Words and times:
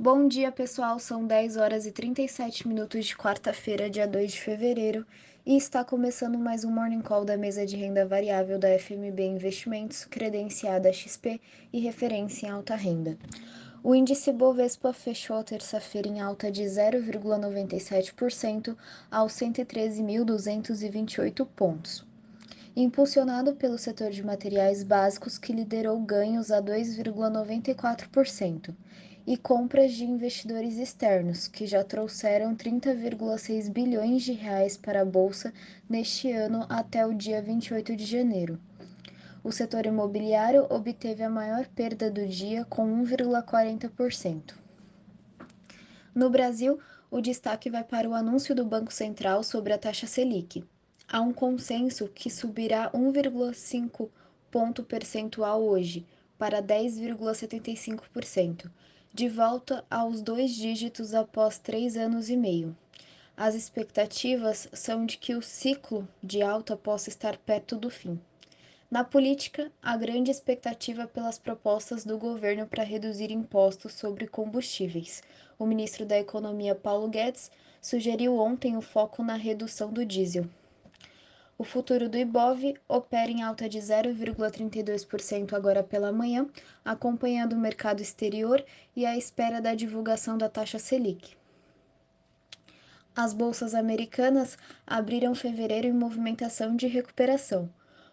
Bom 0.00 0.28
dia, 0.28 0.52
pessoal. 0.52 1.00
São 1.00 1.26
10 1.26 1.56
horas 1.56 1.84
e 1.84 1.90
37 1.90 2.68
minutos 2.68 3.04
de 3.04 3.16
quarta-feira, 3.16 3.90
dia 3.90 4.06
2 4.06 4.30
de 4.30 4.40
fevereiro, 4.40 5.04
e 5.44 5.56
está 5.56 5.84
começando 5.84 6.38
mais 6.38 6.62
um 6.62 6.70
Morning 6.70 7.00
Call 7.00 7.24
da 7.24 7.36
mesa 7.36 7.66
de 7.66 7.74
renda 7.74 8.06
variável 8.06 8.60
da 8.60 8.78
FMB 8.78 9.20
Investimentos, 9.20 10.04
credenciada 10.04 10.92
XP 10.92 11.40
e 11.72 11.80
referência 11.80 12.46
em 12.46 12.50
alta 12.50 12.76
renda. 12.76 13.18
O 13.82 13.92
índice 13.92 14.32
Bovespa 14.32 14.92
fechou 14.92 15.36
a 15.36 15.42
terça-feira 15.42 16.06
em 16.06 16.20
alta 16.20 16.48
de 16.48 16.62
0,97% 16.62 18.76
aos 19.10 19.32
113.228 19.32 21.44
pontos 21.56 22.06
impulsionado 22.76 23.56
pelo 23.56 23.76
setor 23.76 24.10
de 24.10 24.24
materiais 24.24 24.84
básicos 24.84 25.36
que 25.36 25.52
liderou 25.52 25.98
ganhos 25.98 26.52
a 26.52 26.62
2,94%, 26.62 28.72
e 29.28 29.36
compras 29.36 29.92
de 29.92 30.06
investidores 30.06 30.78
externos, 30.78 31.46
que 31.46 31.66
já 31.66 31.84
trouxeram 31.84 32.56
30,6 32.56 33.70
bilhões 33.70 34.22
de 34.22 34.32
reais 34.32 34.78
para 34.78 35.02
a 35.02 35.04
bolsa 35.04 35.52
neste 35.86 36.32
ano 36.32 36.64
até 36.66 37.06
o 37.06 37.12
dia 37.12 37.42
28 37.42 37.94
de 37.94 38.06
janeiro. 38.06 38.58
O 39.44 39.52
setor 39.52 39.84
imobiliário 39.84 40.66
obteve 40.70 41.22
a 41.22 41.28
maior 41.28 41.66
perda 41.66 42.10
do 42.10 42.26
dia 42.26 42.64
com 42.64 42.86
1,40%. 43.04 44.54
No 46.14 46.30
Brasil, 46.30 46.78
o 47.10 47.20
destaque 47.20 47.68
vai 47.68 47.84
para 47.84 48.08
o 48.08 48.14
anúncio 48.14 48.54
do 48.54 48.64
Banco 48.64 48.90
Central 48.90 49.42
sobre 49.42 49.74
a 49.74 49.78
taxa 49.78 50.06
Selic 50.06 50.64
há 51.06 51.20
um 51.20 51.34
consenso 51.34 52.08
que 52.08 52.30
subirá 52.30 52.90
1,5 52.92 54.08
ponto 54.50 54.82
percentual 54.82 55.62
hoje, 55.62 56.06
para 56.38 56.62
10,75%, 56.62 58.70
de 59.18 59.28
volta 59.28 59.84
aos 59.90 60.22
dois 60.22 60.54
dígitos 60.54 61.12
após 61.12 61.58
três 61.58 61.96
anos 61.96 62.30
e 62.30 62.36
meio. 62.36 62.76
As 63.36 63.56
expectativas 63.56 64.68
são 64.72 65.04
de 65.04 65.18
que 65.18 65.34
o 65.34 65.42
ciclo 65.42 66.06
de 66.22 66.40
alta 66.40 66.76
possa 66.76 67.08
estar 67.08 67.36
perto 67.36 67.74
do 67.74 67.90
fim. 67.90 68.20
Na 68.88 69.02
política, 69.02 69.72
há 69.82 69.96
grande 69.96 70.30
expectativa 70.30 71.08
pelas 71.08 71.36
propostas 71.36 72.04
do 72.04 72.16
governo 72.16 72.64
para 72.64 72.84
reduzir 72.84 73.32
impostos 73.32 73.94
sobre 73.94 74.28
combustíveis. 74.28 75.20
O 75.58 75.66
ministro 75.66 76.06
da 76.06 76.16
Economia, 76.16 76.76
Paulo 76.76 77.08
Guedes, 77.08 77.50
sugeriu 77.82 78.38
ontem 78.38 78.76
o 78.76 78.80
foco 78.80 79.24
na 79.24 79.34
redução 79.34 79.92
do 79.92 80.06
diesel. 80.06 80.46
O 81.60 81.64
futuro 81.64 82.08
do 82.08 82.16
Ibov 82.16 82.62
opera 82.86 83.28
em 83.28 83.42
alta 83.42 83.68
de 83.68 83.78
0,32% 83.78 85.54
agora 85.54 85.82
pela 85.82 86.12
manhã, 86.12 86.48
acompanhando 86.84 87.54
o 87.54 87.58
mercado 87.58 88.00
exterior 88.00 88.64
e 88.94 89.04
à 89.04 89.16
espera 89.16 89.60
da 89.60 89.74
divulgação 89.74 90.38
da 90.38 90.48
taxa 90.48 90.78
Selic. 90.78 91.36
As 93.12 93.34
bolsas 93.34 93.74
americanas 93.74 94.56
abriram 94.86 95.34
fevereiro 95.34 95.88
em 95.88 95.92
movimentação 95.92 96.76
de 96.76 96.86
recuperação. 96.86 97.68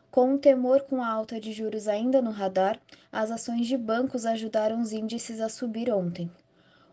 Com 0.10 0.34
um 0.34 0.38
temor 0.40 0.82
com 0.82 1.04
a 1.04 1.08
alta 1.08 1.40
de 1.40 1.54
juros 1.54 1.88
ainda 1.88 2.24
no 2.24 2.32
radar, 2.32 2.80
as 3.12 3.30
ações 3.30 3.68
de 3.68 3.78
bancos 3.78 4.26
ajudaram 4.26 4.82
os 4.82 4.92
índices 4.92 5.40
a 5.40 5.50
subir 5.50 5.94
ontem. 5.94 6.32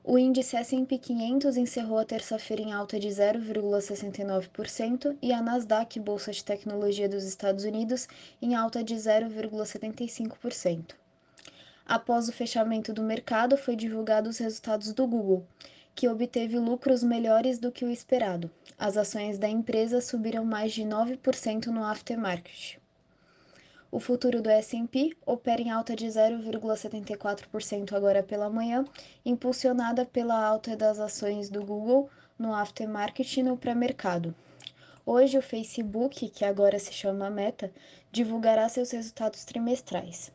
O 0.04 0.18
índice 0.18 0.56
S&P 0.56 0.98
500 0.98 1.56
encerrou 1.56 1.96
a 1.96 2.04
terça-feira 2.04 2.60
em 2.60 2.72
alta 2.72 2.98
de 2.98 3.06
0,69% 3.06 5.16
e 5.22 5.32
a 5.32 5.40
Nasdaq, 5.40 6.00
bolsa 6.00 6.32
de 6.32 6.44
tecnologia 6.44 7.08
dos 7.08 7.22
Estados 7.22 7.64
Unidos, 7.64 8.08
em 8.42 8.56
alta 8.56 8.82
de 8.82 8.96
0,75%. 8.96 10.96
Após 11.86 12.28
o 12.28 12.32
fechamento 12.32 12.92
do 12.92 13.00
mercado, 13.00 13.56
foi 13.56 13.76
divulgado 13.76 14.28
os 14.28 14.38
resultados 14.38 14.92
do 14.92 15.06
Google, 15.06 15.46
que 15.94 16.08
obteve 16.08 16.58
lucros 16.58 17.04
melhores 17.04 17.60
do 17.60 17.70
que 17.70 17.84
o 17.84 17.90
esperado. 17.90 18.50
As 18.76 18.96
ações 18.96 19.38
da 19.38 19.48
empresa 19.48 20.00
subiram 20.00 20.44
mais 20.44 20.72
de 20.72 20.82
9% 20.82 21.66
no 21.66 21.84
aftermarket. 21.84 22.81
O 23.94 24.00
futuro 24.00 24.40
do 24.40 24.48
S&P 24.48 25.14
opera 25.26 25.60
em 25.60 25.70
alta 25.70 25.94
de 25.94 26.06
0,74% 26.06 27.92
agora 27.92 28.22
pela 28.22 28.48
manhã, 28.48 28.86
impulsionada 29.22 30.06
pela 30.06 30.42
alta 30.42 30.74
das 30.74 30.98
ações 30.98 31.50
do 31.50 31.62
Google 31.62 32.08
no 32.38 32.54
aftermarket 32.54 33.36
e 33.36 33.42
no 33.42 33.54
pré-mercado. 33.54 34.34
Hoje 35.04 35.36
o 35.36 35.42
Facebook, 35.42 36.26
que 36.30 36.42
agora 36.42 36.78
se 36.78 36.90
chama 36.90 37.28
Meta, 37.28 37.70
divulgará 38.10 38.66
seus 38.66 38.92
resultados 38.92 39.44
trimestrais. 39.44 40.32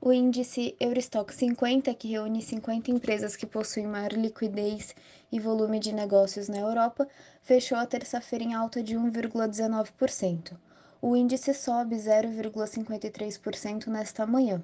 O 0.00 0.10
índice 0.10 0.74
Eurostock 0.80 1.34
50, 1.34 1.92
que 1.92 2.08
reúne 2.08 2.40
50 2.40 2.90
empresas 2.90 3.36
que 3.36 3.44
possuem 3.44 3.86
maior 3.86 4.12
liquidez 4.12 4.94
e 5.30 5.38
volume 5.38 5.78
de 5.78 5.92
negócios 5.92 6.48
na 6.48 6.56
Europa, 6.56 7.06
fechou 7.42 7.76
a 7.76 7.84
terça-feira 7.84 8.44
em 8.44 8.54
alta 8.54 8.82
de 8.82 8.96
1,19% 8.96 10.56
o 11.00 11.14
índice 11.16 11.54
sobe 11.54 11.96
0,53% 11.96 13.86
nesta 13.86 14.26
manhã. 14.26 14.62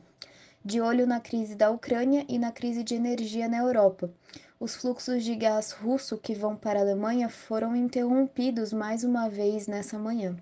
De 0.65 0.81
olho 0.81 1.07
na 1.07 1.21
crise 1.21 1.55
da 1.55 1.71
Ucrânia 1.71 2.25
e 2.29 2.39
na 2.39 2.51
crise 2.51 2.83
de 2.83 2.95
energia 2.95 3.49
na 3.49 3.59
Europa, 3.59 4.11
os 4.59 4.75
fluxos 4.75 5.23
de 5.23 5.35
gás 5.35 5.73
russo 5.73 6.17
que 6.17 6.35
vão 6.35 6.57
para 6.57 6.79
a 6.79 6.83
Alemanha 6.83 7.29
foram 7.29 7.77
interrompidos 7.77 8.73
mais 8.73 9.05
uma 9.05 9.29
vez 9.29 9.67
nessa 9.67 9.99
manhã. 9.99 10.37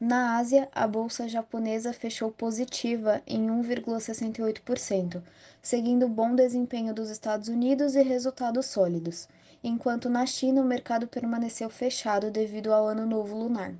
Na 0.00 0.38
Ásia, 0.38 0.66
a 0.74 0.86
bolsa 0.86 1.28
japonesa 1.28 1.92
fechou 1.92 2.30
positiva 2.30 3.20
em 3.26 3.46
1,68%, 3.48 5.22
seguindo 5.60 6.06
o 6.06 6.08
bom 6.08 6.34
desempenho 6.34 6.94
dos 6.94 7.10
Estados 7.10 7.48
Unidos 7.48 7.94
e 7.94 8.02
resultados 8.02 8.64
sólidos, 8.64 9.28
enquanto 9.62 10.08
na 10.08 10.24
China 10.24 10.62
o 10.62 10.64
mercado 10.64 11.06
permaneceu 11.06 11.68
fechado 11.68 12.30
devido 12.30 12.72
ao 12.72 12.88
Ano 12.88 13.04
Novo 13.04 13.36
Lunar. 13.36 13.74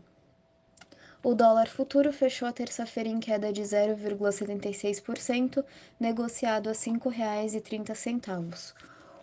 O 1.22 1.34
dólar 1.34 1.68
futuro 1.68 2.14
fechou 2.14 2.48
a 2.48 2.52
terça-feira 2.52 3.10
em 3.10 3.20
queda 3.20 3.52
de 3.52 3.60
0,76%, 3.60 5.62
negociado 6.00 6.68
a 6.68 6.72
R$ 6.72 6.78
5,30. 6.78 8.72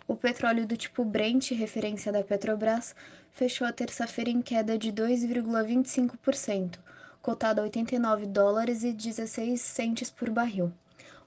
O 0.06 0.14
petróleo 0.14 0.64
do 0.64 0.76
tipo 0.76 1.04
Brent, 1.04 1.50
referência 1.50 2.12
da 2.12 2.22
Petrobras, 2.22 2.94
fechou 3.32 3.66
a 3.66 3.72
terça-feira 3.72 4.30
em 4.30 4.40
queda 4.40 4.78
de 4.78 4.92
2,25%, 4.92 6.78
cotado 7.20 7.60
a 7.60 7.64
89 7.64 8.26
dólares 8.26 8.84
e 8.84 8.92
16 8.92 9.60
centes 9.60 10.08
por 10.08 10.30
barril. 10.30 10.72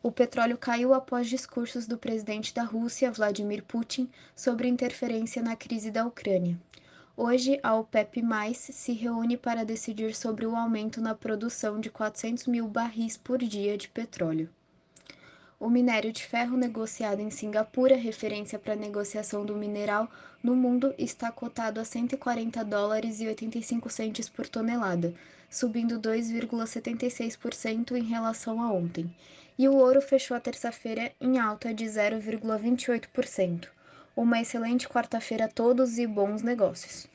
O 0.02 0.09
petróleo 0.09 0.58
caiu 0.58 0.94
após 0.94 1.28
discursos 1.28 1.86
do 1.86 1.98
presidente 1.98 2.53
da 2.53 2.64
Rússia, 2.64 3.12
Vladimir 3.12 3.62
Putin, 3.66 4.09
sobre 4.34 4.70
interferência 4.70 5.44
na 5.44 5.58
crise 5.58 5.92
da 5.92 6.06
Ucrânia. 6.06 6.58
Hoje, 7.24 7.59
a 7.62 7.76
OPEP+, 7.76 8.24
se 8.56 8.94
reúne 8.94 9.38
para 9.38 9.64
decidir 9.64 10.16
sobre 10.16 10.44
o 10.48 10.56
aumento 10.56 11.00
na 11.00 11.14
produção 11.14 11.80
de 11.80 11.88
400 11.88 12.48
mil 12.48 12.68
barris 12.68 13.16
por 13.16 13.38
dia 13.38 13.78
de 13.78 13.88
petróleo. 13.88 14.50
O 15.59 15.70
minério 15.70 16.12
de 16.12 16.26
ferro 16.26 16.58
negociado 16.58 17.20
em 17.20 17.30
Singapura, 17.30 17.96
referência 17.96 18.58
para 18.58 18.74
a 18.74 18.76
negociação 18.76 19.46
do 19.46 19.56
mineral 19.56 20.09
no 20.42 20.56
mundo, 20.56 20.96
está 20.98 21.32
cotado 21.32 21.80
a 21.80 21.86
140 21.86 22.66
dólares 22.66 23.22
e 23.22 23.28
85 23.28 23.88
centes 23.88 24.28
por 24.28 24.50
tonelada, 24.50 25.14
subindo 25.48 26.00
2,76% 26.00 27.92
em 27.92 28.03
relação 28.03 28.59
a 28.59 28.74
ontem. 28.74 29.16
E 29.59 29.68
o 29.68 29.76
ouro 29.76 30.02
fechou 30.02 30.36
a 30.36 30.40
terça-feira 30.40 31.12
em 31.22 31.38
alta 31.38 31.72
de 31.72 31.86
0,28%. 31.86 33.68
Uma 34.16 34.41
excelente 34.41 34.89
quarta-feira 34.89 35.45
a 35.45 35.47
todos 35.47 35.97
e 35.97 36.05
bons 36.05 36.41
negócios. 36.41 37.07